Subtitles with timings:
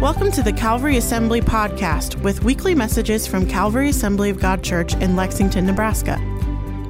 [0.00, 4.94] Welcome to the Calvary Assembly podcast with weekly messages from Calvary Assembly of God Church
[4.94, 6.18] in Lexington, Nebraska.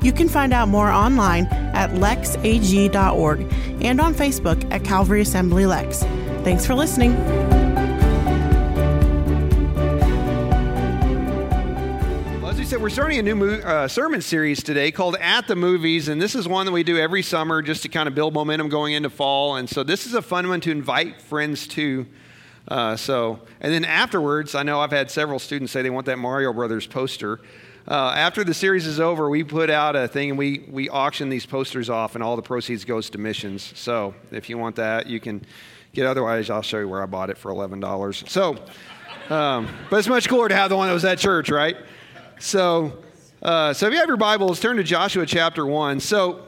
[0.00, 3.52] You can find out more online at lexag.org
[3.82, 6.04] and on Facebook at Calvary Assembly Lex.
[6.44, 7.16] Thanks for listening.
[12.40, 15.56] Well, as we said, we're starting a new uh, sermon series today called At the
[15.56, 18.34] Movies, and this is one that we do every summer just to kind of build
[18.34, 19.56] momentum going into fall.
[19.56, 22.06] And so this is a fun one to invite friends to.
[22.68, 26.18] Uh, so, and then afterwards, I know I've had several students say they want that
[26.18, 27.40] Mario Brothers poster.
[27.88, 31.28] Uh, after the series is over, we put out a thing and we, we auction
[31.28, 33.72] these posters off, and all the proceeds goes to missions.
[33.74, 35.42] So, if you want that, you can
[35.92, 36.06] get.
[36.06, 38.22] Otherwise, I'll show you where I bought it for eleven dollars.
[38.28, 38.56] So,
[39.30, 41.76] um, but it's much cooler to have the one that was at church, right?
[42.38, 42.98] So,
[43.42, 45.98] uh, so if you have your Bibles, turn to Joshua chapter one.
[45.98, 46.46] So,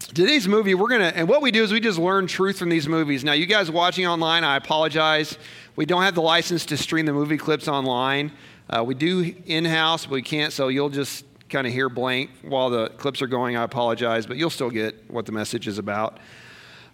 [0.00, 2.88] today's movie, we're gonna, and what we do is we just learn truth from these
[2.88, 3.22] movies.
[3.22, 5.38] Now, you guys watching online, I apologize.
[5.76, 8.32] We don't have the license to stream the movie clips online.
[8.68, 12.30] Uh, we do in house, but we can't, so you'll just kind of hear blank
[12.42, 13.56] while the clips are going.
[13.56, 16.18] I apologize, but you'll still get what the message is about.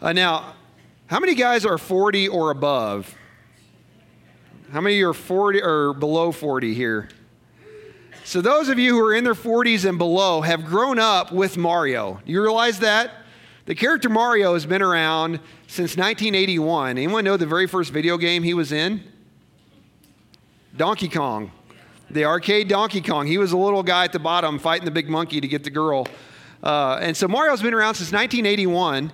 [0.01, 0.55] Uh, now,
[1.07, 3.15] how many guys are 40 or above?
[4.73, 7.09] How many are 40 or below 40 here?
[8.27, 11.57] So, those of you who are in their 40s and below have grown up with
[11.57, 12.21] Mario.
[12.27, 13.13] You realize that?
[13.67, 15.39] The character Mario has been around
[15.69, 16.99] since 1981.
[16.99, 19.05] Anyone know the very first video game he was in?
[20.77, 21.53] Donkey Kong.
[22.11, 23.29] The arcade Donkey Kong.
[23.29, 25.71] He was a little guy at the bottom fighting the big monkey to get the
[25.71, 26.09] girl.
[26.65, 29.13] Uh, and so Mario's been around since 1981.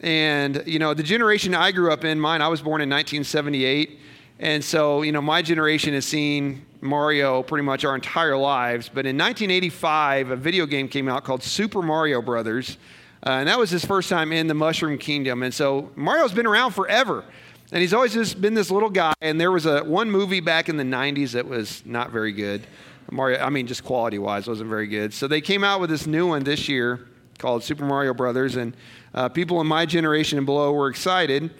[0.00, 4.00] And, you know, the generation I grew up in, mine, I was born in 1978.
[4.40, 8.88] And so, you know, my generation has seen Mario pretty much our entire lives.
[8.88, 12.78] But in 1985, a video game came out called Super Mario Brothers.
[13.24, 15.42] Uh, and that was his first time in the Mushroom Kingdom.
[15.42, 17.22] And so Mario's been around forever.
[17.70, 19.12] And he's always just been this little guy.
[19.20, 22.66] And there was a one movie back in the 90s that was not very good.
[23.10, 25.12] Mario, I mean, just quality wise, wasn't very good.
[25.12, 28.56] So they came out with this new one this year called Super Mario Brothers.
[28.56, 28.74] And
[29.12, 31.50] uh, people in my generation and below were excited.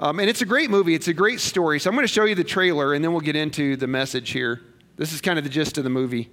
[0.00, 1.78] Um, and it's a great movie, it's a great story.
[1.78, 4.30] So I'm going to show you the trailer and then we'll get into the message
[4.30, 4.60] here.
[4.96, 6.30] This is kind of the gist of the movie.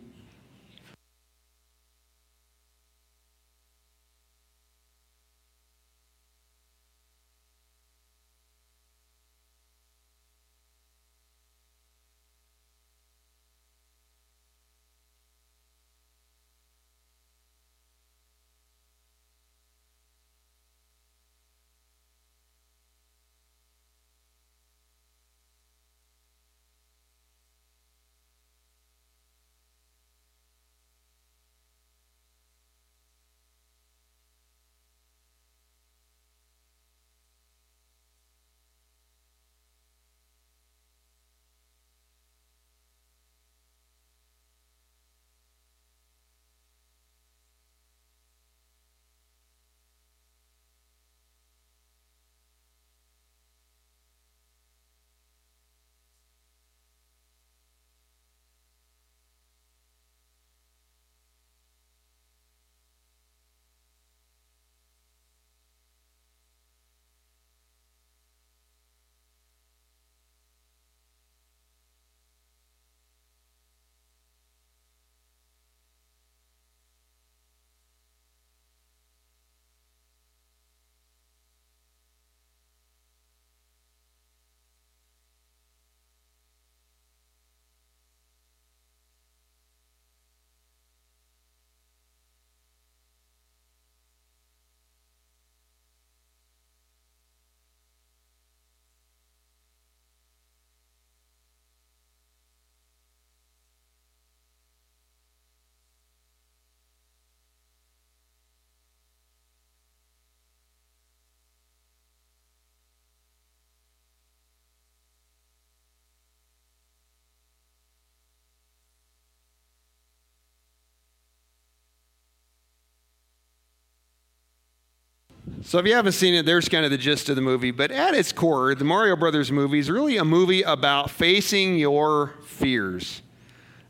[125.63, 127.69] So if you haven't seen it, there's kind of the gist of the movie.
[127.69, 132.34] But at its core, the Mario Brothers movie is really a movie about facing your
[132.46, 133.22] fears.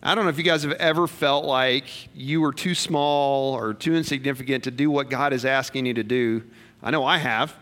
[0.04, 3.74] I don't know if you guys have ever felt like you were too small or
[3.74, 6.44] too insignificant to do what God is asking you to do.
[6.84, 7.56] I know I have.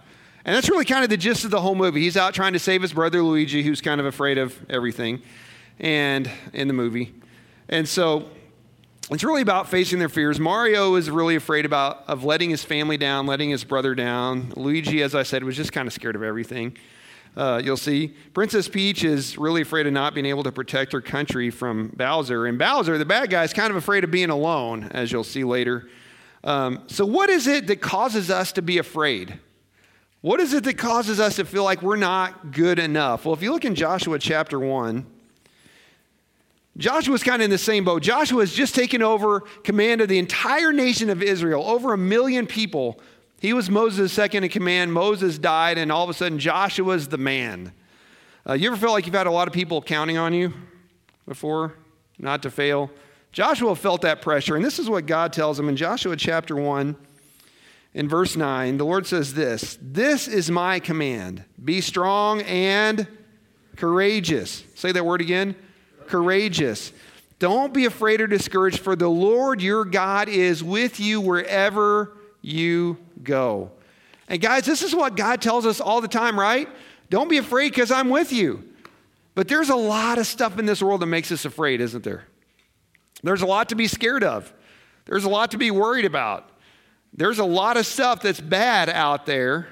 [0.44, 2.02] And that's really kind of the gist of the whole movie.
[2.02, 5.22] He's out trying to save his brother Luigi, who's kind of afraid of everything,
[5.78, 7.14] and in the movie.
[7.68, 8.30] And so
[9.12, 10.40] it's really about facing their fears.
[10.40, 14.54] Mario is really afraid about of letting his family down, letting his brother down.
[14.56, 16.78] Luigi, as I said, was just kind of scared of everything.
[17.36, 21.02] Uh, you'll see Princess Peach is really afraid of not being able to protect her
[21.02, 22.46] country from Bowser.
[22.46, 25.44] And Bowser, the bad guy, is kind of afraid of being alone, as you'll see
[25.44, 25.90] later.
[26.44, 29.40] Um, so, what is it that causes us to be afraid?
[30.22, 33.26] What is it that causes us to feel like we're not good enough?
[33.26, 35.06] Well, if you look in Joshua chapter 1,
[36.80, 38.02] Joshua's kind of in the same boat.
[38.02, 42.48] Joshua has just taken over command of the entire nation of Israel, over a million
[42.48, 43.02] people.
[43.42, 44.94] He was Moses' second in command.
[44.94, 47.74] Moses died, and all of a sudden, Joshua's the man.
[48.48, 50.54] Uh, you ever felt like you've had a lot of people counting on you
[51.28, 51.74] before
[52.18, 52.90] not to fail?
[53.34, 56.96] Joshua felt that pressure, and this is what God tells him in Joshua chapter 1,
[57.94, 58.78] in verse 9.
[58.78, 63.06] The Lord says this This is my command be strong and
[63.76, 64.64] courageous.
[64.76, 65.58] Say that word again
[66.10, 66.92] courageous.
[67.40, 72.98] Don't be afraid or discouraged, for the Lord your God is with you wherever you
[73.24, 73.72] go.
[74.28, 76.68] And guys, this is what God tells us all the time, right?
[77.10, 78.64] Don't be afraid because I'm with you.
[79.36, 82.26] But there's a lot of stuff in this world that makes us afraid, isn't there?
[83.24, 84.54] There's a lot to be scared of.
[85.06, 86.50] There's a lot to be worried about.
[87.14, 89.68] There's a lot of stuff that's bad out there.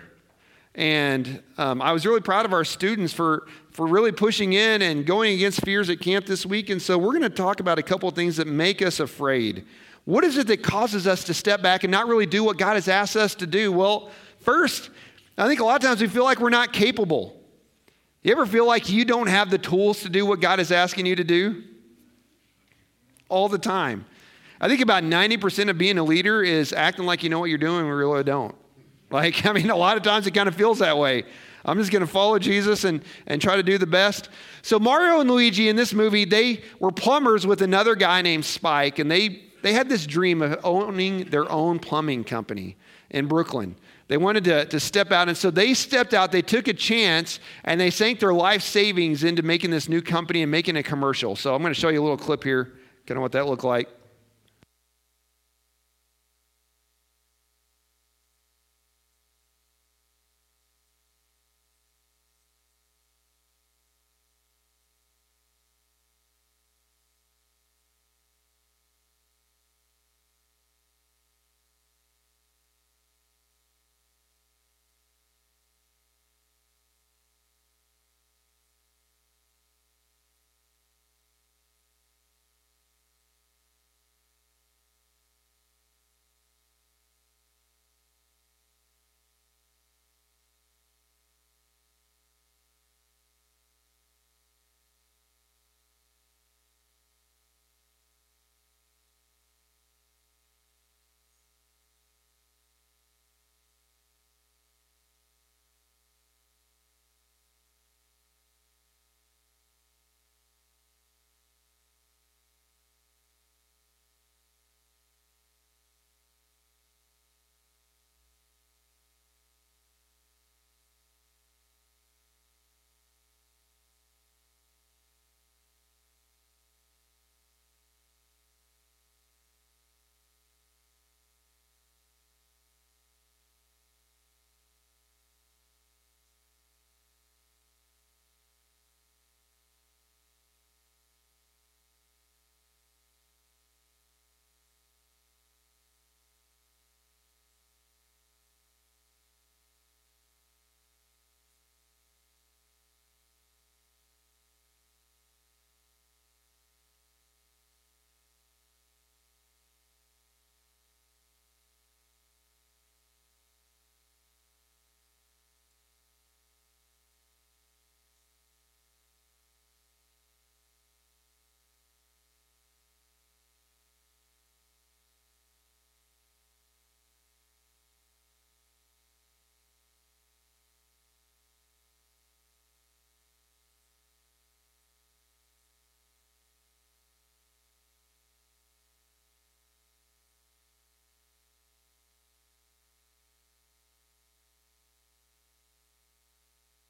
[0.74, 3.48] And um, I was really proud of our students for,
[3.78, 6.72] for really pushing in and going against fears at camp this week.
[6.72, 9.68] And so we're going to talk about a couple of things that make us afraid.
[10.04, 12.74] What is it that causes us to step back and not really do what God
[12.74, 13.72] has asked us to do?
[13.72, 14.10] Well,
[14.40, 14.90] first,
[15.38, 17.40] I think a lot of times we feel like we're not capable.
[18.24, 21.06] You ever feel like you don't have the tools to do what God is asking
[21.06, 21.62] you to do?
[23.30, 24.06] all the time.
[24.60, 27.58] I think about 90% of being a leader is acting like you know what you're
[27.58, 28.56] doing when we really don't.
[29.12, 31.26] Like, I mean, a lot of times it kind of feels that way.
[31.68, 34.30] I'm just going to follow Jesus and, and try to do the best.
[34.62, 39.00] So, Mario and Luigi in this movie, they were plumbers with another guy named Spike,
[39.00, 42.78] and they, they had this dream of owning their own plumbing company
[43.10, 43.76] in Brooklyn.
[44.08, 47.42] They wanted to, to step out, and so they stepped out, they took a chance,
[47.66, 51.36] and they sank their life savings into making this new company and making a commercial.
[51.36, 52.74] So, I'm going to show you a little clip here.
[53.06, 53.90] Kind of what that looked like.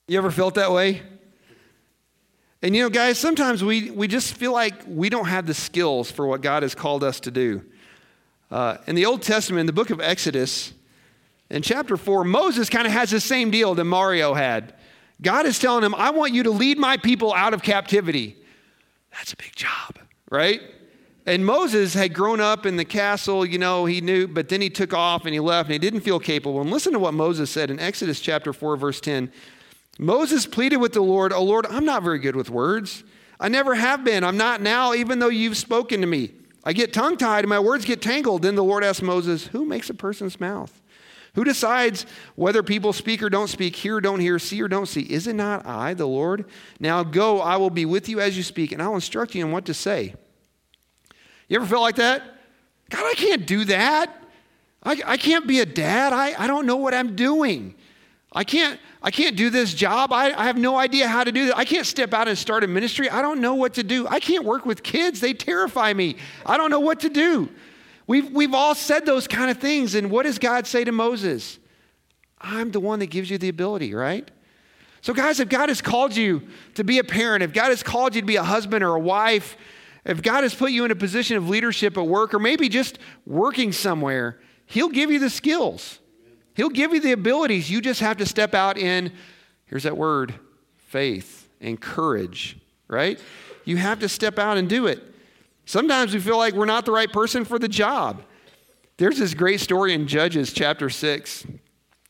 [0.10, 1.02] You ever felt that way?
[2.62, 6.10] And you know, guys, sometimes we, we just feel like we don't have the skills
[6.10, 7.62] for what God has called us to do.
[8.50, 10.74] Uh, in the Old Testament, in the book of Exodus,
[11.50, 14.76] in chapter 4, Moses kind of has the same deal that Mario had.
[15.22, 18.38] God is telling him, I want you to lead my people out of captivity.
[19.12, 20.00] That's a big job,
[20.32, 20.62] right?
[21.26, 24.70] And Moses had grown up in the castle, you know, he knew, but then he
[24.70, 26.62] took off and he left and he didn't feel capable.
[26.62, 29.34] And listen to what Moses said in Exodus chapter 4, verse 10.
[30.00, 33.04] Moses pleaded with the Lord, Oh Lord, I'm not very good with words.
[33.40, 34.24] I never have been.
[34.24, 36.32] I'm not now, even though you've spoken to me.
[36.64, 38.42] I get tongue tied and my words get tangled.
[38.42, 40.82] Then the Lord asked Moses, Who makes a person's mouth?
[41.36, 44.88] Who decides whether people speak or don't speak, hear or don't hear, see or don't
[44.88, 45.02] see?
[45.02, 46.46] Is it not I, the Lord?
[46.80, 49.52] Now go, I will be with you as you speak, and I'll instruct you in
[49.52, 50.16] what to say.
[51.48, 52.24] You ever felt like that?
[52.90, 54.24] God, I can't do that.
[54.82, 56.12] I, I can't be a dad.
[56.12, 57.76] I, I don't know what I'm doing.
[58.34, 60.12] I can't, I can't do this job.
[60.12, 61.58] I, I have no idea how to do that.
[61.58, 63.10] I can't step out and start a ministry.
[63.10, 64.08] I don't know what to do.
[64.08, 65.20] I can't work with kids.
[65.20, 66.18] They terrify me.
[66.46, 67.50] I don't know what to do.
[68.06, 69.96] We've, we've all said those kind of things.
[69.96, 71.58] And what does God say to Moses?
[72.40, 74.30] I'm the one that gives you the ability, right?
[75.02, 78.14] So, guys, if God has called you to be a parent, if God has called
[78.16, 79.58] you to be a husband or a wife,
[80.06, 83.00] if God has put you in a position of leadership at work or maybe just
[83.26, 86.00] working somewhere, He'll give you the skills.
[86.58, 87.70] He'll give you the abilities.
[87.70, 89.14] You just have to step out in,
[89.68, 90.34] here's that word,
[90.76, 93.20] faith and courage, right?
[93.64, 95.04] You have to step out and do it.
[95.66, 98.24] Sometimes we feel like we're not the right person for the job.
[98.98, 101.46] There's this great story in Judges chapter 6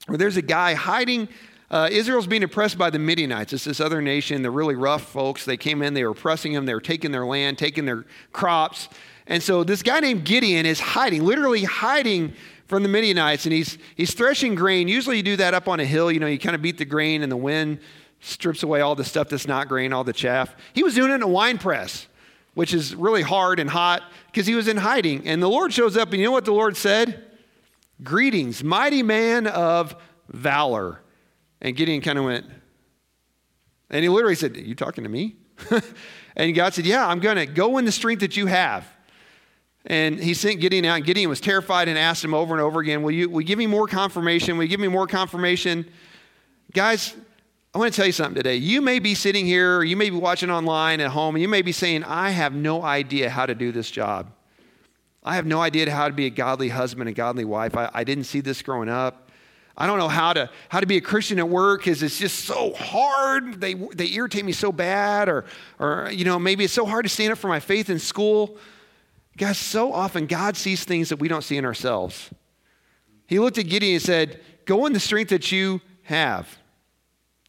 [0.05, 1.27] where there's a guy hiding.
[1.69, 3.51] Uh, Israel's being oppressed by the Midianites.
[3.51, 4.43] It's this other nation.
[4.43, 5.43] They're really rough folks.
[5.43, 8.87] They came in, they were oppressing them, they were taking their land, taking their crops.
[9.25, 12.33] And so this guy named Gideon is hiding, literally hiding
[12.67, 14.87] from the Midianites, and he's, he's threshing grain.
[14.87, 16.11] Usually you do that up on a hill.
[16.11, 17.79] You know, you kind of beat the grain, and the wind
[18.19, 20.55] strips away all the stuff that's not grain, all the chaff.
[20.73, 22.07] He was doing it in a wine press,
[22.53, 25.27] which is really hard and hot because he was in hiding.
[25.27, 27.23] And the Lord shows up, and you know what the Lord said?
[28.03, 29.95] Greetings, mighty man of
[30.27, 31.01] valor.
[31.61, 32.45] And Gideon kind of went,
[33.89, 35.37] and he literally said, You talking to me?
[36.35, 38.85] and God said, Yeah, I'm going to go in the strength that you have.
[39.87, 40.97] And he sent Gideon out.
[40.97, 43.47] And Gideon was terrified and asked him over and over again, Will you, will you
[43.47, 44.57] give me more confirmation?
[44.57, 45.89] Will you give me more confirmation?
[46.73, 47.15] Guys,
[47.73, 48.57] I want to tell you something today.
[48.57, 51.47] You may be sitting here, or you may be watching online at home, and you
[51.47, 54.31] may be saying, I have no idea how to do this job.
[55.23, 57.77] I have no idea how to be a godly husband, a godly wife.
[57.77, 59.29] I, I didn't see this growing up.
[59.77, 62.45] I don't know how to, how to be a Christian at work because it's just
[62.45, 63.61] so hard.
[63.61, 65.45] They, they irritate me so bad, or,
[65.79, 68.57] or, you know, maybe it's so hard to stand up for my faith in school.
[69.37, 72.31] Guys, so often God sees things that we don't see in ourselves.
[73.27, 76.57] He looked at Gideon and said, Go in the strength that you have.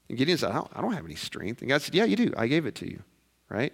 [0.09, 1.61] And Gideon said, I don't, have any strength.
[1.62, 2.33] And God said, Yeah, you do.
[2.37, 3.02] I gave it to you,
[3.49, 3.73] right?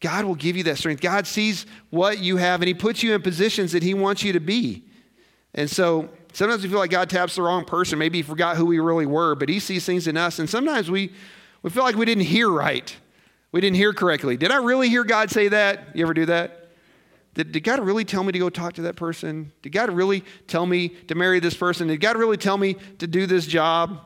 [0.00, 1.00] God will give you that strength.
[1.00, 4.32] God sees what you have and He puts you in positions that He wants you
[4.32, 4.84] to be.
[5.54, 7.98] And so sometimes we feel like God taps the wrong person.
[7.98, 10.38] Maybe He forgot who we really were, but He sees things in us.
[10.38, 11.12] And sometimes we,
[11.62, 12.94] we feel like we didn't hear right.
[13.52, 14.36] We didn't hear correctly.
[14.36, 15.94] Did I really hear God say that?
[15.94, 16.65] You ever do that?
[17.36, 19.52] Did, did, God really tell me to go talk to that person?
[19.60, 21.88] Did God really tell me to marry this person?
[21.88, 24.00] Did God really tell me to do this job?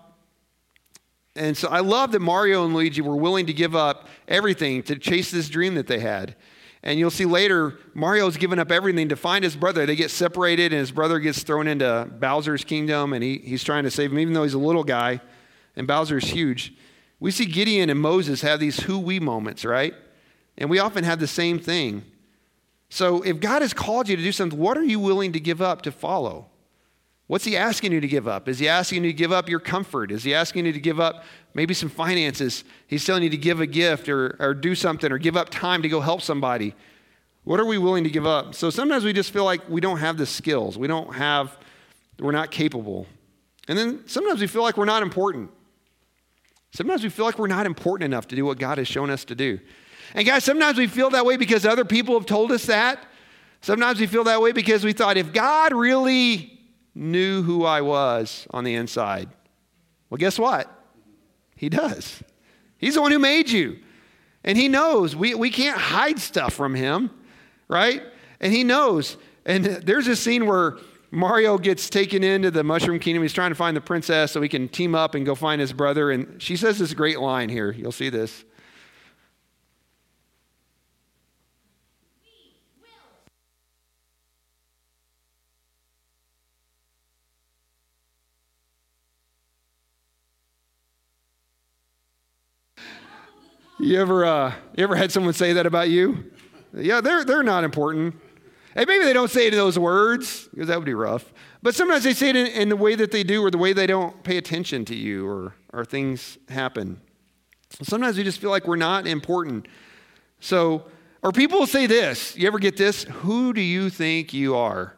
[1.36, 4.96] And so I love that Mario and Luigi were willing to give up everything to
[4.98, 6.34] chase this dream that they had.
[6.82, 9.86] And you'll see later, Mario's given up everything to find his brother.
[9.86, 13.84] They get separated, and his brother gets thrown into Bowser's kingdom, and he, he's trying
[13.84, 15.20] to save him, even though he's a little guy,
[15.76, 16.74] and Bowser's huge.
[17.20, 19.94] We see Gideon and Moses have these who we moments, right?
[20.58, 22.02] And we often have the same thing.
[22.90, 25.62] So if God has called you to do something, what are you willing to give
[25.62, 26.46] up to follow?
[27.28, 28.48] What's he asking you to give up?
[28.48, 30.10] Is he asking you to give up your comfort?
[30.10, 31.22] Is he asking you to give up
[31.54, 32.64] maybe some finances?
[32.88, 35.82] He's telling you to give a gift or, or do something or give up time
[35.82, 36.74] to go help somebody.
[37.44, 38.56] What are we willing to give up?
[38.56, 40.76] So sometimes we just feel like we don't have the skills.
[40.76, 41.56] We don't have,
[42.18, 43.06] we're not capable.
[43.68, 45.52] And then sometimes we feel like we're not important.
[46.72, 49.24] Sometimes we feel like we're not important enough to do what God has shown us
[49.26, 49.60] to do.
[50.14, 53.04] And guys, sometimes we feel that way because other people have told us that.
[53.60, 56.58] Sometimes we feel that way because we thought if God really
[56.94, 59.28] knew who I was on the inside,
[60.08, 60.70] well, guess what?
[61.56, 62.22] He does.
[62.78, 63.78] He's the one who made you.
[64.42, 65.14] And He knows.
[65.14, 67.10] We, we can't hide stuff from Him,
[67.68, 68.02] right?
[68.40, 69.18] And He knows.
[69.44, 70.78] And there's a scene where
[71.10, 73.22] Mario gets taken into the Mushroom Kingdom.
[73.22, 75.72] He's trying to find the princess so he can team up and go find his
[75.72, 76.10] brother.
[76.10, 77.72] And she says this great line here.
[77.72, 78.44] You'll see this.
[93.80, 96.30] You ever, uh, you ever had someone say that about you?
[96.74, 98.14] Yeah, they're, they're not important.
[98.74, 101.32] And maybe they don't say it in those words, because that would be rough.
[101.62, 103.72] But sometimes they say it in, in, the way that they do or the way
[103.72, 107.00] they don't pay attention to you or, or things happen.
[107.80, 109.66] Sometimes we just feel like we're not important.
[110.40, 110.84] So,
[111.22, 112.36] or people will say this.
[112.36, 113.04] You ever get this?
[113.04, 114.94] Who do you think you are?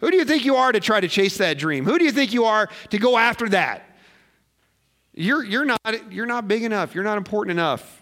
[0.00, 1.86] Who do you think you are to try to chase that dream?
[1.86, 3.96] Who do you think you are to go after that?
[5.14, 6.94] You're, you're, not, you're not big enough.
[6.94, 7.99] You're not important enough.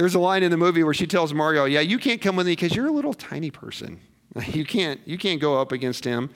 [0.00, 2.46] There's a line in the movie where she tells Mario, Yeah, you can't come with
[2.46, 4.00] me because you're a little tiny person.
[4.46, 6.30] You can't, you can't go up against him.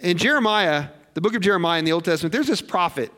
[0.00, 3.12] In Jeremiah, the book of Jeremiah in the Old Testament, there's this prophet.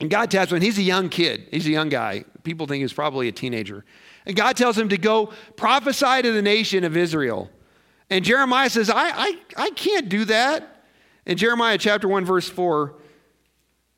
[0.00, 2.24] And God tells him, he's a young kid, he's a young guy.
[2.42, 3.84] People think he's probably a teenager.
[4.24, 7.50] And God tells him to go prophesy to the nation of Israel.
[8.08, 10.86] And Jeremiah says, I, I, I can't do that.
[11.26, 12.94] In Jeremiah chapter 1, verse 4,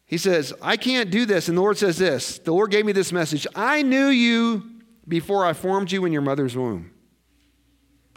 [0.07, 1.49] he says, I can't do this.
[1.49, 4.65] And the Lord says this The Lord gave me this message I knew you
[5.07, 6.93] before I formed you in your mother's womb.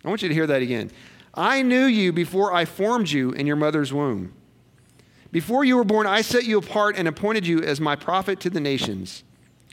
[0.04, 0.92] I want you to hear that again.
[1.34, 4.34] I knew you before I formed you in your mother's womb.
[5.32, 8.50] Before you were born, I set you apart and appointed you as my prophet to
[8.50, 9.24] the nations.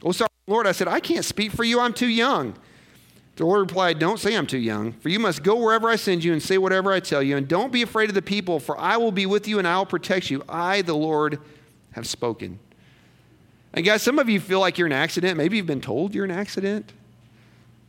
[0.03, 1.81] Oh, sorry, Lord, I said, I can't speak for you.
[1.81, 2.55] I'm too young.
[3.37, 6.25] The Lord replied, Don't say I'm too young, for you must go wherever I send
[6.25, 7.37] you and say whatever I tell you.
[7.37, 9.79] And don't be afraid of the people, for I will be with you and I
[9.79, 10.43] will protect you.
[10.49, 11.39] I, the Lord,
[11.97, 12.59] have spoken.
[13.73, 15.39] And guys, some of you feel like you're an accident.
[15.39, 16.93] Maybe you've been told you're an accident.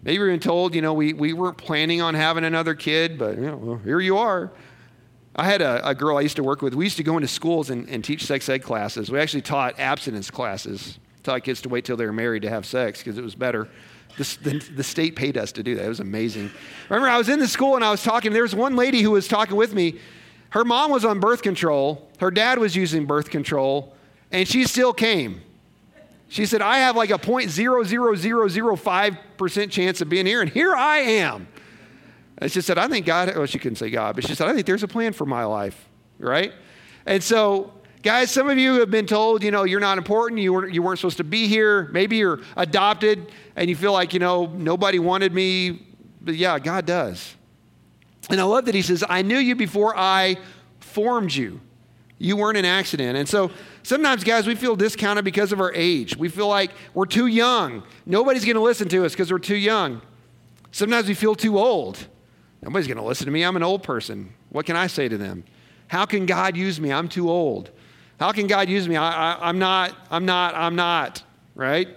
[0.02, 3.36] Maybe you've been told, you know, we, we weren't planning on having another kid, but
[3.36, 4.54] you know, well, here you are.
[5.36, 6.74] I had a, a, girl I used to work with.
[6.74, 9.12] We used to go into schools and, and teach sex ed classes.
[9.12, 12.66] We actually taught abstinence classes, taught kids to wait till they were married to have
[12.66, 13.68] sex because it was better.
[14.18, 15.84] The, the, the, state paid us to do that.
[15.84, 16.50] It was amazing.
[16.88, 18.32] Remember, I was in the school and I was talking.
[18.32, 20.00] There was one lady who was talking with me.
[20.52, 23.94] Her mom was on birth control, her dad was using birth control,
[24.31, 25.41] and she still came.
[26.29, 31.48] She said, I have like a 0.00005% chance of being here, and here I am.
[32.39, 34.53] And she said, I think God, well, she couldn't say God, but she said, I
[34.53, 35.88] think there's a plan for my life,
[36.19, 36.53] right?
[37.05, 37.72] And so,
[38.03, 40.81] guys, some of you have been told, you know, you're not important, you weren't, you
[40.81, 41.89] weren't supposed to be here.
[41.93, 45.88] Maybe you're adopted and you feel like, you know, nobody wanted me.
[46.22, 47.36] But yeah, God does.
[48.29, 50.36] And I love that he says, I knew you before I
[50.79, 51.62] formed you.
[52.20, 53.18] You weren't an accident.
[53.18, 53.52] And so
[53.84, 56.18] sometimes, guys, we feel discounted because of our age.
[56.18, 57.84] We feel like we're too young.
[58.06, 60.01] Nobody's going to listen to us because we're too young.
[60.72, 62.08] Sometimes we feel too old.
[62.62, 63.44] Nobody's going to listen to me.
[63.44, 64.34] I'm an old person.
[64.50, 65.44] What can I say to them?
[65.88, 66.92] How can God use me?
[66.92, 67.70] I'm too old.
[68.20, 68.96] How can God use me?
[68.96, 71.88] I, am not, I'm not, I'm not, right?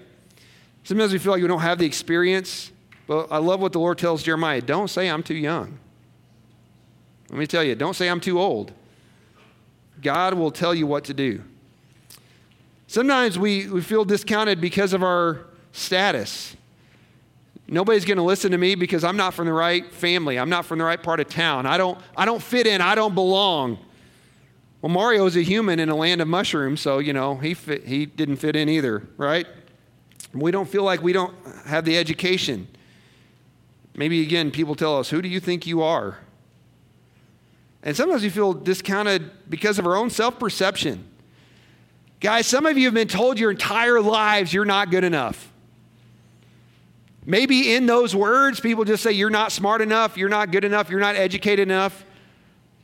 [0.85, 2.73] Sometimes we feel like we don't have the experience.
[3.11, 5.81] But I love what the Lord tells Jeremiah don't say I'm too young.
[7.29, 8.73] Let me tell you, don't say I'm too old.
[10.03, 11.43] God will tell you what to do.
[12.87, 16.57] Sometimes we, we feel discounted because of our status.
[17.69, 20.39] Nobody's going to listen to me because I'm not from the right family.
[20.39, 21.67] I'm not from the right part of town.
[21.67, 22.81] I don't, I don't fit in.
[22.81, 23.79] I don't belong.
[24.83, 27.87] Well, Mario is a human in a land of mushrooms, so, you know, he, fit,
[27.87, 29.47] he didn't fit in either, right?
[30.33, 31.35] We don't feel like we don't
[31.67, 32.67] have the education.
[33.95, 36.19] Maybe, again, people tell us, Who do you think you are?
[37.83, 41.07] And sometimes we feel discounted because of our own self perception.
[42.21, 45.51] Guys, some of you have been told your entire lives you're not good enough.
[47.25, 50.91] Maybe in those words, people just say you're not smart enough, you're not good enough,
[50.91, 52.05] you're not educated enough.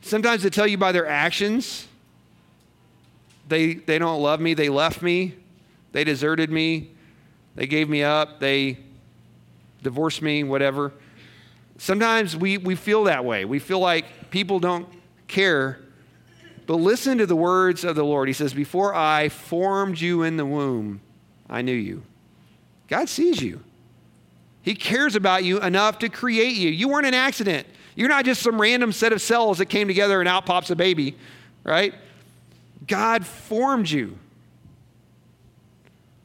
[0.01, 1.87] Sometimes they tell you by their actions.
[3.47, 5.35] They, they don't love me, they left me,
[5.91, 6.91] they deserted me,
[7.55, 8.77] they gave me up, they
[9.83, 10.91] divorced me, whatever.
[11.77, 13.45] Sometimes we, we feel that way.
[13.45, 14.87] We feel like people don't
[15.27, 15.79] care.
[16.65, 18.27] But listen to the words of the Lord.
[18.27, 21.01] He says, Before I formed you in the womb,
[21.49, 22.03] I knew you.
[22.87, 23.61] God sees you.
[24.61, 26.69] He cares about you enough to create you.
[26.69, 27.67] You weren't an accident.
[27.95, 30.75] You're not just some random set of cells that came together and out pops a
[30.75, 31.15] baby,
[31.63, 31.93] right?
[32.85, 34.17] God formed you.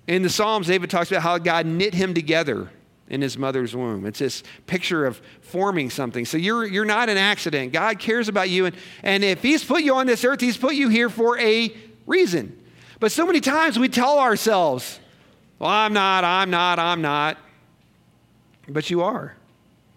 [0.08, 2.68] In the Psalms, David talks about how God knit him together
[3.12, 4.06] in his mother's womb.
[4.06, 6.24] It's this picture of forming something.
[6.24, 7.72] So you're, you're not an accident.
[7.72, 8.64] God cares about you.
[8.66, 11.72] And, and if he's put you on this earth, he's put you here for a
[12.06, 12.58] reason.
[12.98, 14.98] But so many times we tell ourselves,
[15.58, 17.36] well, I'm not, I'm not, I'm not.
[18.66, 19.36] But you are.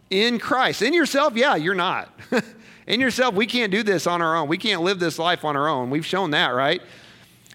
[0.10, 0.82] In Christ.
[0.82, 2.14] In yourself, yeah, you're not.
[2.88, 4.50] in yourself, we can't do this on our own.
[4.50, 5.90] We can't live this life on our own.
[5.90, 6.82] We've shown that, right?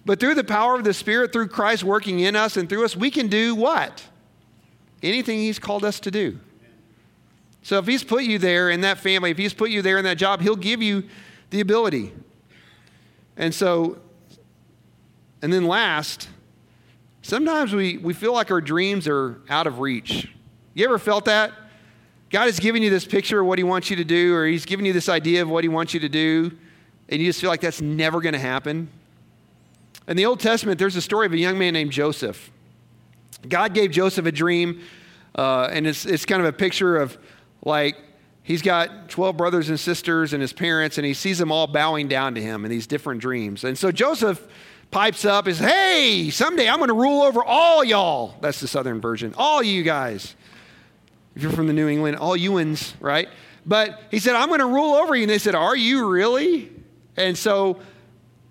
[0.07, 2.96] But through the power of the Spirit, through Christ working in us and through us,
[2.96, 4.03] we can do what?
[5.02, 6.38] Anything He's called us to do.
[7.62, 10.04] So if He's put you there in that family, if He's put you there in
[10.04, 11.04] that job, He'll give you
[11.50, 12.12] the ability.
[13.36, 13.98] And so,
[15.42, 16.28] and then last,
[17.22, 20.28] sometimes we, we feel like our dreams are out of reach.
[20.74, 21.52] You ever felt that?
[22.30, 24.64] God has given you this picture of what He wants you to do, or He's
[24.64, 26.56] given you this idea of what He wants you to do,
[27.08, 28.88] and you just feel like that's never going to happen.
[30.06, 32.50] In the Old Testament, there's a story of a young man named Joseph.
[33.48, 34.83] God gave Joseph a dream,
[35.35, 37.16] uh, and it's, it's kind of a picture of
[37.64, 37.96] like
[38.42, 42.09] he's got 12 brothers and sisters and his parents, and he sees them all bowing
[42.09, 43.64] down to him in these different dreams.
[43.64, 44.46] And so Joseph
[44.90, 48.35] pipes up says, Hey, someday I'm going to rule over all y'all.
[48.40, 49.35] That's the southern version.
[49.37, 50.35] All you guys.
[51.37, 53.29] If you're from the New England, all Ewans, right?
[53.64, 55.22] But he said, I'm going to rule over you.
[55.22, 56.72] And they said, Are you really?
[57.16, 57.81] And so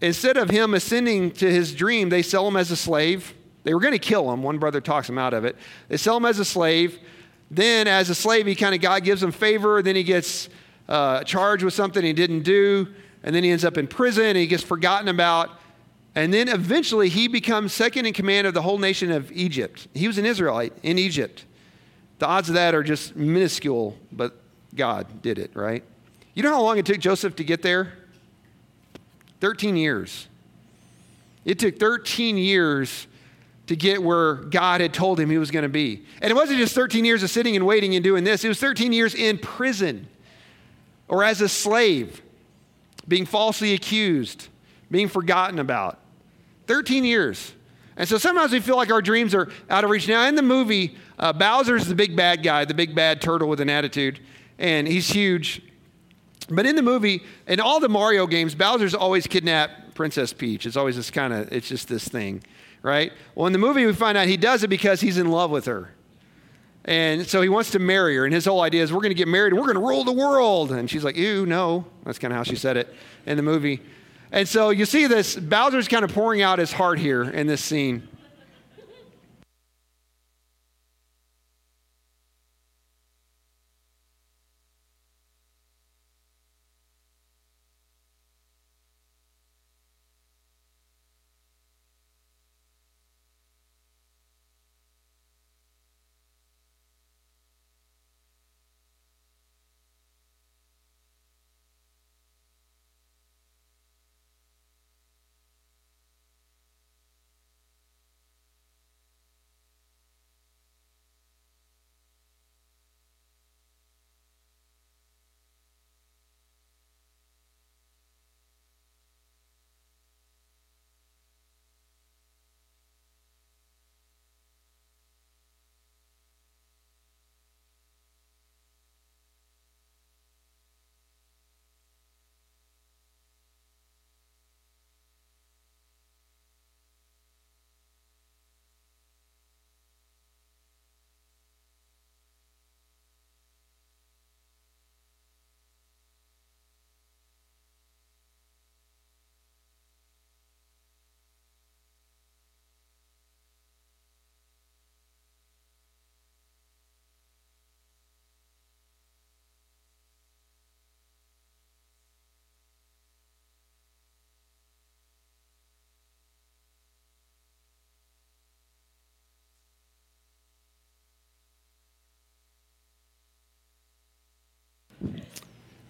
[0.02, 3.34] instead of him ascending to his dream, they sell him as a slave.
[3.70, 4.42] They were going to kill him.
[4.42, 5.56] One brother talks him out of it.
[5.90, 6.98] They sell him as a slave.
[7.52, 9.84] Then, as a slave, he kind of God gives him favor.
[9.84, 10.50] Then he gets
[10.88, 12.88] uh, charged with something he didn't do,
[13.22, 14.26] and then he ends up in prison.
[14.26, 15.52] And he gets forgotten about.
[16.16, 19.88] And then eventually, he becomes second in command of the whole nation of Egypt.
[19.94, 21.46] He was an Israelite in Egypt.
[22.18, 24.36] The odds of that are just minuscule, but
[24.74, 25.84] God did it, right?
[26.34, 27.94] You know how long it took Joseph to get there?
[29.42, 30.28] 13 years.
[31.46, 33.06] It took 13 years
[33.70, 36.04] to get where God had told him he was going to be.
[36.24, 38.60] And it wasn't just 13 years of sitting and waiting and doing this, it was
[38.60, 40.08] 13 years in prison
[41.08, 42.24] or as a slave,
[43.08, 44.48] being falsely accused,
[44.90, 46.00] being forgotten about.
[46.66, 47.54] 13 years.
[47.96, 50.08] And so sometimes we feel like our dreams are out of reach.
[50.08, 53.62] Now, in the movie, uh, Bowser's the big bad guy, the big bad turtle with
[53.62, 54.20] an attitude,
[54.58, 55.62] and he's huge.
[56.50, 60.66] But in the movie, in all the Mario games, Bowser's always kidnapped Princess Peach.
[60.66, 62.42] It's always this kind of, it's just this thing
[62.82, 63.12] right?
[63.36, 65.66] Well, in the movie, we find out he does it because he's in love with
[65.66, 65.92] her.
[66.86, 68.26] And so he wants to marry her.
[68.26, 70.04] And his whole idea is we're going to get married and we're going to rule
[70.04, 70.72] the world.
[70.72, 71.86] And she's like, ew, no.
[72.04, 72.94] That's kind of how she said it
[73.26, 73.82] in the movie.
[74.32, 77.64] And so you see this, Bowser's kind of pouring out his heart here in this
[77.64, 78.08] scene.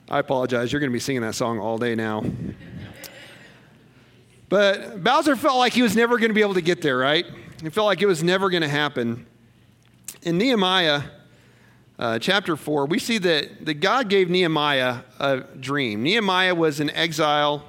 [0.09, 0.71] I apologize.
[0.71, 2.23] You're going to be singing that song all day now.
[4.49, 7.25] But Bowser felt like he was never going to be able to get there, right?
[7.61, 9.27] He felt like it was never going to happen.
[10.23, 11.03] In Nehemiah
[11.99, 16.01] uh, chapter 4, we see that, that God gave Nehemiah a dream.
[16.01, 17.63] Nehemiah was in exile,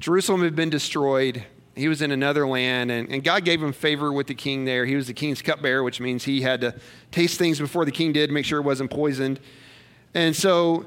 [0.00, 1.44] Jerusalem had been destroyed.
[1.76, 4.86] He was in another land, and, and God gave him favor with the king there.
[4.86, 6.74] He was the king's cupbearer, which means he had to
[7.10, 9.40] taste things before the king did, make sure it wasn't poisoned.
[10.14, 10.86] And so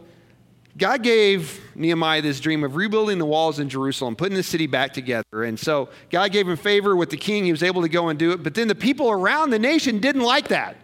[0.77, 4.93] God gave Nehemiah this dream of rebuilding the walls in Jerusalem, putting the city back
[4.93, 5.43] together.
[5.43, 7.45] And so God gave him favor with the king.
[7.45, 8.43] He was able to go and do it.
[8.43, 10.77] But then the people around the nation didn't like that.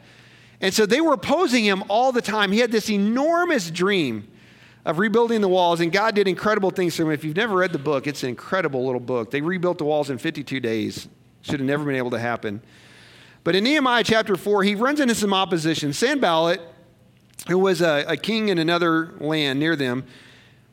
[0.61, 2.51] And so they were opposing him all the time.
[2.51, 4.27] He had this enormous dream
[4.85, 7.11] of rebuilding the walls, and God did incredible things for him.
[7.11, 9.31] If you've never read the book, it's an incredible little book.
[9.31, 11.07] They rebuilt the walls in 52 days.
[11.41, 12.61] Should have never been able to happen.
[13.43, 15.93] But in Nehemiah chapter 4, he runs into some opposition.
[15.93, 16.61] Sanballat
[17.47, 20.05] who was a, a king in another land near them,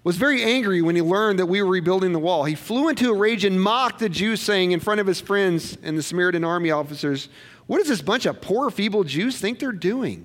[0.06, 2.44] was very angry when he learned that we were rebuilding the wall.
[2.44, 5.76] He flew into a rage and mocked the Jews, saying in front of his friends
[5.82, 7.28] and the Samaritan army officers,
[7.66, 10.24] What does this bunch of poor, feeble Jews think they're doing?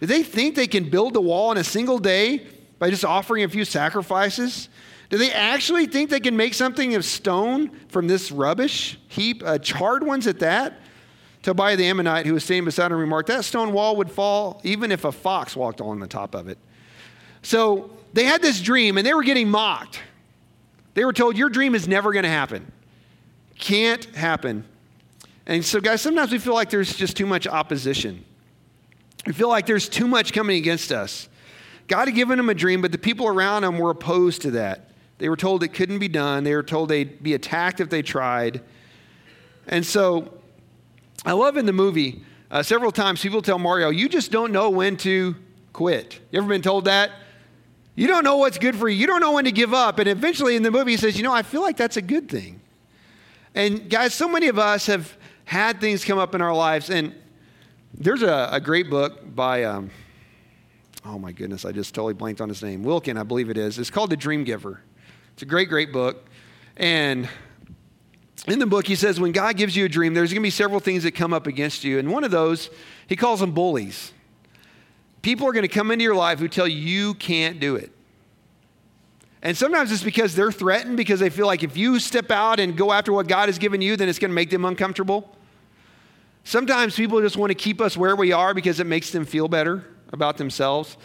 [0.00, 2.46] Do they think they can build the wall in a single day
[2.78, 4.68] by just offering a few sacrifices?
[5.08, 9.56] Do they actually think they can make something of stone from this rubbish heap, uh,
[9.58, 10.80] charred ones at that?
[11.42, 14.92] Tobiah the Ammonite, who was standing beside him, remarked, That stone wall would fall even
[14.92, 16.58] if a fox walked on the top of it.
[17.42, 20.00] So they had this dream and they were getting mocked.
[20.94, 22.70] They were told, Your dream is never going to happen.
[23.58, 24.64] Can't happen.
[25.46, 28.24] And so, guys, sometimes we feel like there's just too much opposition.
[29.26, 31.28] We feel like there's too much coming against us.
[31.88, 34.90] God had given them a dream, but the people around them were opposed to that.
[35.18, 36.44] They were told it couldn't be done.
[36.44, 38.60] They were told they'd be attacked if they tried.
[39.66, 40.32] And so
[41.24, 44.70] I love in the movie, uh, several times people tell Mario, you just don't know
[44.70, 45.36] when to
[45.72, 46.20] quit.
[46.30, 47.10] You ever been told that?
[47.94, 48.96] You don't know what's good for you.
[48.96, 49.98] You don't know when to give up.
[49.98, 52.28] And eventually in the movie, he says, You know, I feel like that's a good
[52.28, 52.60] thing.
[53.54, 56.88] And guys, so many of us have had things come up in our lives.
[56.88, 57.14] And
[57.94, 59.90] there's a, a great book by, um,
[61.04, 62.82] oh my goodness, I just totally blanked on his name.
[62.82, 63.78] Wilkin, I believe it is.
[63.78, 64.80] It's called The Dream Giver.
[65.34, 66.26] It's a great, great book.
[66.78, 67.28] And
[68.48, 70.50] in the book, he says, when God gives you a dream, there's going to be
[70.50, 71.98] several things that come up against you.
[71.98, 72.70] And one of those,
[73.06, 74.12] he calls them bullies.
[75.22, 77.92] People are going to come into your life who tell you you can't do it.
[79.42, 82.76] And sometimes it's because they're threatened because they feel like if you step out and
[82.76, 85.36] go after what God has given you, then it's going to make them uncomfortable.
[86.44, 89.46] Sometimes people just want to keep us where we are because it makes them feel
[89.48, 90.96] better about themselves.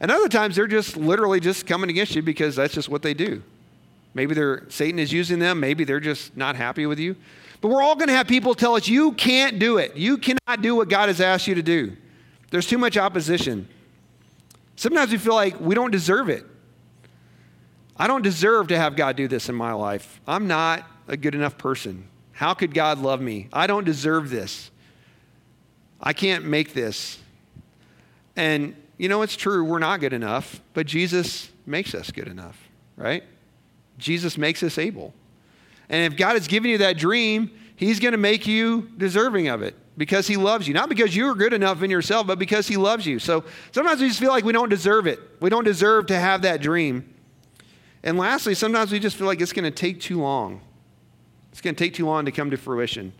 [0.00, 3.14] And other times they're just literally just coming against you because that's just what they
[3.14, 3.42] do.
[4.16, 7.16] Maybe they're Satan is using them, maybe they're just not happy with you.
[7.60, 9.94] But we're all going to have people tell us you can't do it.
[9.94, 11.94] You cannot do what God has asked you to do.
[12.50, 13.68] There's too much opposition.
[14.74, 16.46] Sometimes we feel like we don't deserve it.
[17.98, 20.18] I don't deserve to have God do this in my life.
[20.26, 22.08] I'm not a good enough person.
[22.32, 23.48] How could God love me?
[23.52, 24.70] I don't deserve this.
[26.00, 27.18] I can't make this.
[28.34, 32.58] And you know, it's true, we're not good enough, but Jesus makes us good enough,
[32.96, 33.22] right?
[33.98, 35.14] Jesus makes us able.
[35.88, 39.62] And if God has given you that dream, He's going to make you deserving of
[39.62, 40.74] it because He loves you.
[40.74, 43.18] Not because you're good enough in yourself, but because He loves you.
[43.18, 45.20] So sometimes we just feel like we don't deserve it.
[45.40, 47.14] We don't deserve to have that dream.
[48.02, 50.60] And lastly, sometimes we just feel like it's going to take too long.
[51.52, 53.12] It's going to take too long to come to fruition.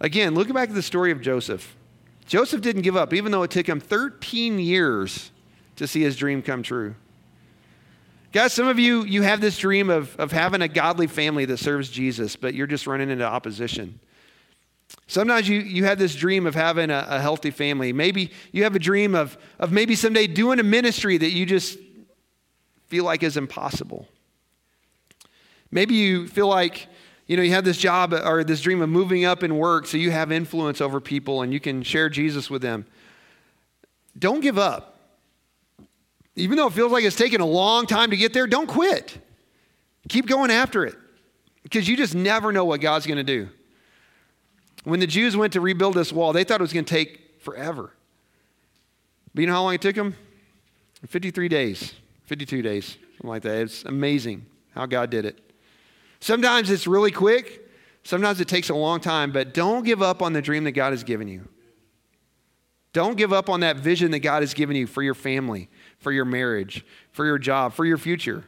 [0.00, 1.76] Again, look back at the story of Joseph.
[2.26, 5.30] Joseph didn't give up, even though it took him 13 years
[5.76, 6.94] to see his dream come true.
[8.34, 11.58] Guys, some of you, you have this dream of, of having a godly family that
[11.58, 14.00] serves Jesus, but you're just running into opposition.
[15.06, 17.92] Sometimes you, you have this dream of having a, a healthy family.
[17.92, 21.78] Maybe you have a dream of, of maybe someday doing a ministry that you just
[22.88, 24.08] feel like is impossible.
[25.70, 26.88] Maybe you feel like
[27.28, 29.96] you know, you have this job or this dream of moving up in work so
[29.96, 32.84] you have influence over people and you can share Jesus with them.
[34.18, 34.93] Don't give up.
[36.36, 39.18] Even though it feels like it's taken a long time to get there, don't quit.
[40.08, 40.96] Keep going after it
[41.62, 43.48] because you just never know what God's going to do.
[44.84, 47.40] When the Jews went to rebuild this wall, they thought it was going to take
[47.40, 47.92] forever.
[49.34, 50.14] But you know how long it took them?
[51.06, 51.94] 53 days,
[52.24, 53.62] 52 days, something like that.
[53.62, 55.38] It's amazing how God did it.
[56.20, 57.68] Sometimes it's really quick,
[58.02, 60.92] sometimes it takes a long time, but don't give up on the dream that God
[60.92, 61.48] has given you.
[62.94, 66.12] Don't give up on that vision that God has given you for your family, for
[66.12, 68.44] your marriage, for your job, for your future.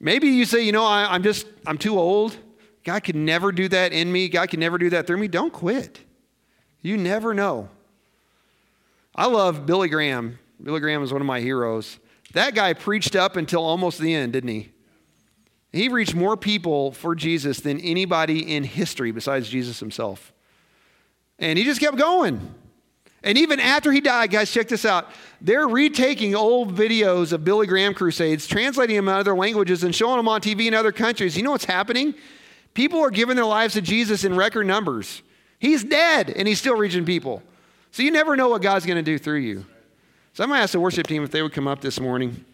[0.00, 2.34] Maybe you say, you know, I, am just, I'm too old.
[2.82, 4.30] God could never do that in me.
[4.30, 5.28] God could never do that through me.
[5.28, 6.00] Don't quit.
[6.80, 7.68] You never know.
[9.14, 10.38] I love Billy Graham.
[10.60, 11.98] Billy Graham is one of my heroes.
[12.32, 14.72] That guy preached up until almost the end, didn't he?
[15.72, 20.32] He reached more people for Jesus than anybody in history besides Jesus himself.
[21.38, 22.54] And he just kept going.
[23.24, 25.08] And even after he died, guys, check this out.
[25.40, 30.16] They're retaking old videos of Billy Graham crusades, translating them in other languages, and showing
[30.16, 31.36] them on TV in other countries.
[31.36, 32.14] You know what's happening?
[32.74, 35.22] People are giving their lives to Jesus in record numbers.
[35.58, 37.42] He's dead, and he's still reaching people.
[37.92, 39.66] So you never know what God's going to do through you.
[40.32, 42.44] So I'm going to ask the worship team if they would come up this morning.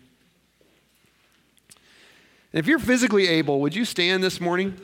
[2.53, 4.77] If you're physically able, would you stand this morning?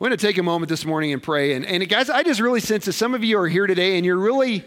[0.00, 1.52] We're going to take a moment this morning and pray.
[1.52, 4.06] And, and guys, I just really sense that some of you are here today and
[4.06, 4.64] you're really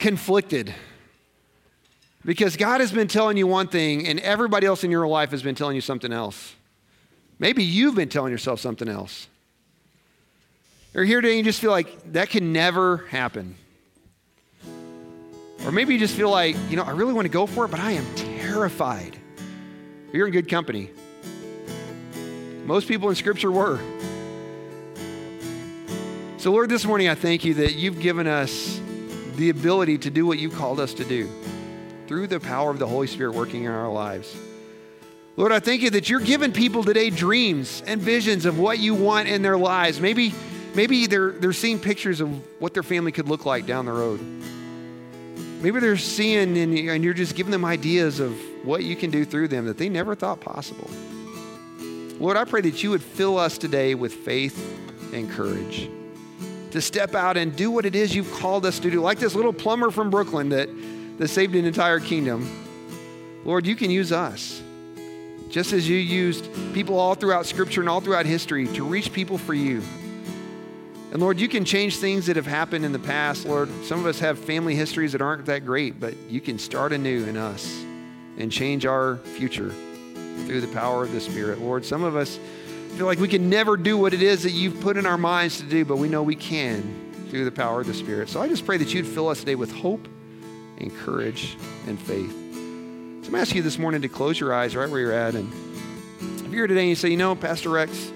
[0.00, 0.74] conflicted
[2.24, 5.40] because God has been telling you one thing and everybody else in your life has
[5.40, 6.56] been telling you something else.
[7.38, 9.28] Maybe you've been telling yourself something else.
[10.96, 13.54] Or here today and you just feel like that can never happen.
[15.64, 17.68] Or maybe you just feel like, you know, I really want to go for it,
[17.68, 19.16] but I am terrified.
[20.12, 20.90] You're in good company.
[22.64, 23.78] Most people in Scripture were.
[26.46, 28.80] So, Lord, this morning I thank you that you've given us
[29.34, 31.28] the ability to do what you called us to do
[32.06, 34.32] through the power of the Holy Spirit working in our lives.
[35.34, 38.94] Lord, I thank you that you're giving people today dreams and visions of what you
[38.94, 40.00] want in their lives.
[40.00, 40.32] Maybe,
[40.72, 42.30] maybe they're, they're seeing pictures of
[42.60, 44.20] what their family could look like down the road.
[45.60, 49.48] Maybe they're seeing and you're just giving them ideas of what you can do through
[49.48, 50.88] them that they never thought possible.
[52.20, 55.90] Lord, I pray that you would fill us today with faith and courage
[56.76, 59.00] to step out and do what it is you've called us to do.
[59.00, 60.68] Like this little plumber from Brooklyn that,
[61.18, 62.46] that saved an entire kingdom.
[63.46, 64.62] Lord, you can use us.
[65.48, 69.38] Just as you used people all throughout Scripture and all throughout history to reach people
[69.38, 69.82] for you.
[71.12, 73.46] And Lord, you can change things that have happened in the past.
[73.46, 76.92] Lord, some of us have family histories that aren't that great, but you can start
[76.92, 77.66] anew in us
[78.36, 79.70] and change our future
[80.44, 81.58] through the power of the Spirit.
[81.58, 82.38] Lord, some of us
[82.96, 85.58] feel like we can never do what it is that you've put in our minds
[85.58, 88.30] to do, but we know we can through the power of the Spirit.
[88.30, 90.08] So I just pray that you'd fill us today with hope
[90.78, 92.32] and courage and faith.
[93.22, 95.34] So I'm asking you this morning to close your eyes right where you're at.
[95.34, 95.52] And
[96.38, 98.10] if you're here today and you say, you know, Pastor Rex,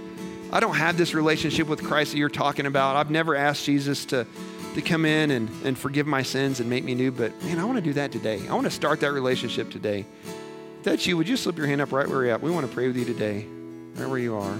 [0.50, 2.96] I don't have this relationship with Christ that you're talking about.
[2.96, 4.26] I've never asked Jesus to,
[4.74, 7.64] to come in and, and forgive my sins and make me new, but man, I
[7.64, 8.48] want to do that today.
[8.48, 10.06] I want to start that relationship today.
[10.78, 12.40] If that's you, would you slip your hand up right where you're at?
[12.40, 13.46] We want to pray with you today,
[14.00, 14.56] right where you are.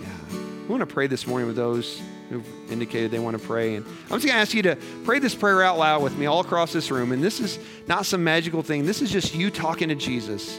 [0.00, 0.38] Yeah.
[0.62, 3.74] We want to pray this morning with those who've indicated they want to pray.
[3.74, 6.26] And I'm just going to ask you to pray this prayer out loud with me
[6.26, 7.12] all across this room.
[7.12, 10.58] And this is not some magical thing, this is just you talking to Jesus.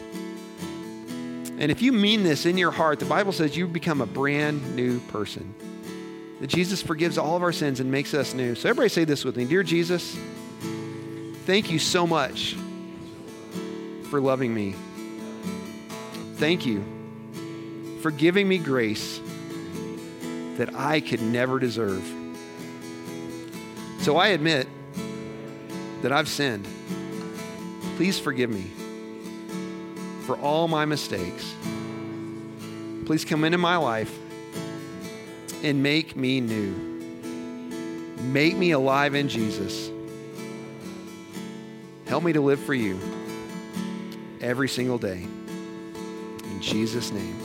[1.57, 4.75] And if you mean this in your heart, the Bible says you become a brand
[4.75, 5.55] new person.
[6.41, 8.55] That Jesus forgives all of our sins and makes us new.
[8.55, 10.17] So, everybody say this with me Dear Jesus,
[11.45, 12.57] thank you so much
[14.09, 14.75] for loving me.
[16.37, 16.83] Thank you
[18.01, 19.19] for giving me grace
[20.57, 22.03] that I could never deserve.
[23.99, 24.67] So I admit
[26.01, 26.67] that I've sinned.
[27.95, 28.69] Please forgive me
[30.25, 31.55] for all my mistakes.
[33.05, 34.15] Please come into my life
[35.63, 36.73] and make me new.
[38.21, 39.89] Make me alive in Jesus.
[42.07, 42.99] Help me to live for you
[44.41, 45.25] every single day.
[46.65, 47.44] Jesus' name.